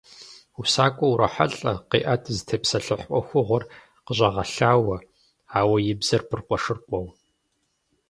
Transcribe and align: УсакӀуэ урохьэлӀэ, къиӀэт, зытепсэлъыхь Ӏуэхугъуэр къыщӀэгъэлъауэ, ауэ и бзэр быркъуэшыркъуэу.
УсакӀуэ 0.59 1.05
урохьэлӀэ, 1.11 1.73
къиӀэт, 1.89 2.23
зытепсэлъыхь 2.35 3.05
Ӏуэхугъуэр 3.09 3.63
къыщӀэгъэлъауэ, 4.05 4.97
ауэ 5.59 5.77
и 5.91 5.95
бзэр 5.99 6.21
быркъуэшыркъуэу. 6.29 7.07